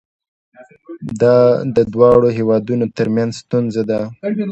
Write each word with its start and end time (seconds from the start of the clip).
دا 1.21 1.35
د 1.75 1.77
دواړو 1.93 2.27
هیوادونو 2.37 2.85
ترمنځ 2.97 3.31
ستونزه 3.43 3.83
ده. 3.89 3.99